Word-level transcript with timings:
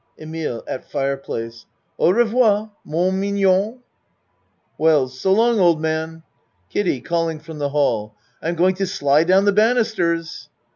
EMILE 0.17 0.63
(At 0.67 0.89
fireplace.) 0.89 1.67
Au 1.99 2.09
revoir, 2.09 2.71
mon 2.83 3.19
mig 3.19 3.35
non. 3.35 3.81
WELLS 4.79 5.19
So 5.21 5.31
long, 5.31 5.59
old 5.59 5.79
man. 5.79 6.23
KIDDIE 6.71 7.01
(Calling 7.01 7.37
from 7.37 7.59
the 7.59 7.69
hall.) 7.69 8.15
I'm 8.41 8.55
going 8.55 8.73
to 8.77 8.87
slide 8.87 9.27
down 9.27 9.45
the 9.45 9.53
banisters. 9.53 10.49